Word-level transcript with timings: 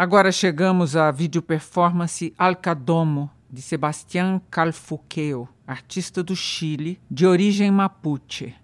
Agora 0.00 0.30
chegamos 0.30 0.94
à 0.94 1.10
vídeo 1.10 1.42
performance 1.42 2.32
Alcadomo, 2.38 3.28
de 3.50 3.60
Sebastián 3.60 4.40
Calfuqueo, 4.48 5.48
artista 5.66 6.22
do 6.22 6.36
Chile, 6.36 7.00
de 7.10 7.26
origem 7.26 7.68
mapuche. 7.72 8.54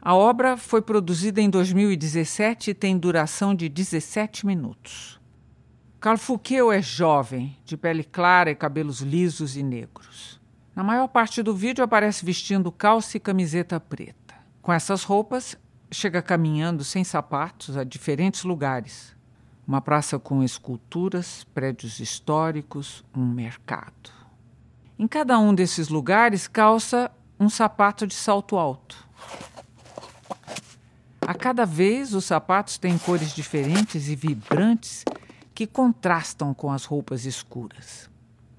A 0.00 0.14
obra 0.14 0.56
foi 0.56 0.80
produzida 0.80 1.40
em 1.40 1.50
2017 1.50 2.70
e 2.70 2.74
tem 2.74 2.96
duração 2.96 3.52
de 3.52 3.68
17 3.68 4.46
minutos. 4.46 5.20
Calfuqueo 5.98 6.70
é 6.70 6.80
jovem, 6.80 7.56
de 7.64 7.76
pele 7.76 8.04
clara 8.04 8.52
e 8.52 8.54
cabelos 8.54 9.00
lisos 9.00 9.56
e 9.56 9.64
negros. 9.64 10.40
Na 10.72 10.84
maior 10.84 11.08
parte 11.08 11.42
do 11.42 11.52
vídeo 11.52 11.82
aparece 11.82 12.24
vestindo 12.24 12.70
calça 12.70 13.16
e 13.16 13.20
camiseta 13.20 13.80
preta. 13.80 14.36
Com 14.62 14.72
essas 14.72 15.02
roupas, 15.02 15.58
chega 15.90 16.22
caminhando 16.22 16.84
sem 16.84 17.02
sapatos 17.02 17.76
a 17.76 17.82
diferentes 17.82 18.44
lugares, 18.44 19.15
uma 19.66 19.80
praça 19.80 20.18
com 20.18 20.42
esculturas, 20.42 21.44
prédios 21.52 21.98
históricos, 21.98 23.04
um 23.14 23.26
mercado. 23.26 24.10
Em 24.98 25.08
cada 25.08 25.38
um 25.38 25.54
desses 25.54 25.88
lugares 25.88 26.46
calça 26.46 27.10
um 27.38 27.48
sapato 27.48 28.06
de 28.06 28.14
salto 28.14 28.56
alto. 28.56 29.06
A 31.20 31.34
cada 31.34 31.66
vez 31.66 32.14
os 32.14 32.24
sapatos 32.24 32.78
têm 32.78 32.96
cores 32.96 33.34
diferentes 33.34 34.08
e 34.08 34.14
vibrantes 34.14 35.04
que 35.52 35.66
contrastam 35.66 36.54
com 36.54 36.70
as 36.70 36.84
roupas 36.84 37.24
escuras. 37.24 38.08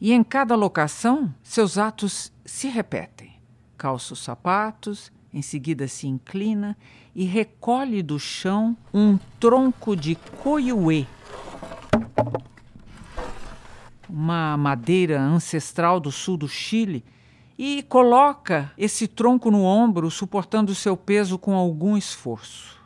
E 0.02 0.12
em 0.12 0.24
cada 0.24 0.56
locação, 0.56 1.34
seus 1.42 1.78
atos 1.78 2.32
se 2.46 2.68
repetem. 2.68 3.40
Calça 3.78 4.14
os 4.14 4.20
sapatos, 4.20 5.12
em 5.38 5.42
seguida 5.44 5.88
se 5.88 6.08
inclina 6.08 6.76
e 7.14 7.24
recolhe 7.24 8.02
do 8.02 8.20
chão 8.20 8.76
um 8.92 9.20
tronco 9.40 9.96
de 9.96 10.16
coiuê, 10.42 11.06
uma 14.10 14.58
madeira 14.58 15.22
ancestral 15.22 16.00
do 16.00 16.12
sul 16.12 16.38
do 16.38 16.48
Chile, 16.48 17.06
e 17.56 17.84
coloca 17.84 18.72
esse 18.76 19.08
tronco 19.08 19.52
no 19.52 19.64
ombro, 19.64 20.10
suportando 20.10 20.74
seu 20.74 20.98
peso 20.98 21.38
com 21.38 21.54
algum 21.54 21.96
esforço. 21.96 22.82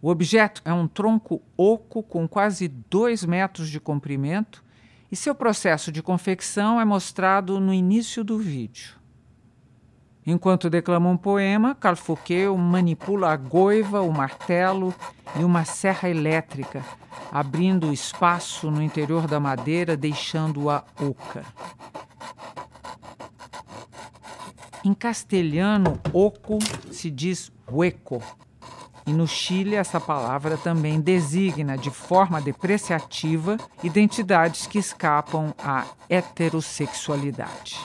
O 0.00 0.08
objeto 0.08 0.62
é 0.64 0.72
um 0.72 0.86
tronco 0.86 1.42
oco 1.56 2.00
com 2.04 2.28
quase 2.28 2.68
dois 2.68 3.24
metros 3.24 3.68
de 3.68 3.80
comprimento 3.80 4.62
e 5.10 5.16
seu 5.16 5.34
processo 5.34 5.90
de 5.90 6.00
confecção 6.00 6.80
é 6.80 6.84
mostrado 6.84 7.58
no 7.58 7.74
início 7.74 8.22
do 8.22 8.38
vídeo. 8.38 8.98
Enquanto 10.30 10.68
declama 10.68 11.08
um 11.08 11.16
poema, 11.16 11.74
Calfoqueu 11.74 12.54
manipula 12.58 13.32
a 13.32 13.36
goiva, 13.36 14.02
o 14.02 14.12
martelo 14.12 14.94
e 15.34 15.42
uma 15.42 15.64
serra 15.64 16.06
elétrica, 16.10 16.84
abrindo 17.32 17.94
espaço 17.94 18.70
no 18.70 18.82
interior 18.82 19.26
da 19.26 19.40
madeira, 19.40 19.96
deixando-a 19.96 20.84
oca. 21.00 21.46
Em 24.84 24.92
castelhano, 24.92 25.98
oco 26.12 26.58
se 26.92 27.10
diz 27.10 27.50
hueco, 27.66 28.22
e 29.06 29.14
no 29.14 29.26
Chile 29.26 29.76
essa 29.76 29.98
palavra 29.98 30.58
também 30.58 31.00
designa 31.00 31.78
de 31.78 31.90
forma 31.90 32.38
depreciativa 32.38 33.56
identidades 33.82 34.66
que 34.66 34.78
escapam 34.78 35.54
à 35.58 35.86
heterossexualidade. 36.06 37.80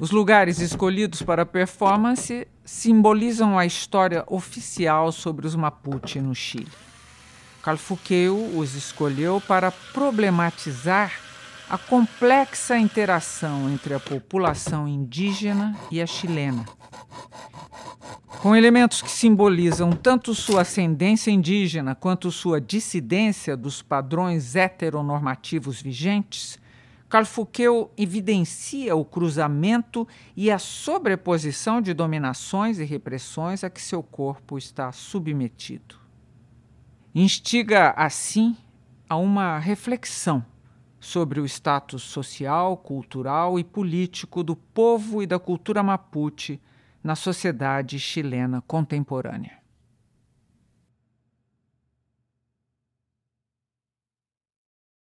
Os 0.00 0.12
lugares 0.12 0.60
escolhidos 0.60 1.22
para 1.22 1.42
a 1.42 1.46
performance 1.46 2.46
simbolizam 2.64 3.58
a 3.58 3.66
história 3.66 4.22
oficial 4.28 5.10
sobre 5.10 5.44
os 5.44 5.56
Mapuche 5.56 6.20
no 6.20 6.34
Chile. 6.36 6.70
Calfuqueu 7.60 8.56
os 8.56 8.76
escolheu 8.76 9.42
para 9.48 9.72
problematizar 9.72 11.12
a 11.68 11.76
complexa 11.76 12.78
interação 12.78 13.68
entre 13.68 13.92
a 13.92 13.98
população 13.98 14.86
indígena 14.86 15.76
e 15.90 16.00
a 16.00 16.06
chilena. 16.06 16.64
Com 18.40 18.54
elementos 18.54 19.02
que 19.02 19.10
simbolizam 19.10 19.90
tanto 19.90 20.32
sua 20.32 20.60
ascendência 20.60 21.32
indígena 21.32 21.96
quanto 21.96 22.30
sua 22.30 22.60
dissidência 22.60 23.56
dos 23.56 23.82
padrões 23.82 24.54
heteronormativos 24.54 25.82
vigentes, 25.82 26.56
Calfuqueu 27.08 27.90
evidencia 27.96 28.94
o 28.94 29.04
cruzamento 29.04 30.06
e 30.36 30.50
a 30.50 30.58
sobreposição 30.58 31.80
de 31.80 31.94
dominações 31.94 32.78
e 32.78 32.84
repressões 32.84 33.64
a 33.64 33.70
que 33.70 33.80
seu 33.80 34.02
corpo 34.02 34.58
está 34.58 34.92
submetido. 34.92 35.96
Instiga, 37.14 37.94
assim, 37.96 38.54
a 39.08 39.16
uma 39.16 39.58
reflexão 39.58 40.44
sobre 41.00 41.40
o 41.40 41.46
status 41.46 42.02
social, 42.02 42.76
cultural 42.76 43.58
e 43.58 43.64
político 43.64 44.42
do 44.42 44.54
povo 44.54 45.22
e 45.22 45.26
da 45.26 45.38
cultura 45.38 45.82
mapuche 45.82 46.60
na 47.02 47.16
sociedade 47.16 47.98
chilena 47.98 48.62
contemporânea. 48.66 49.57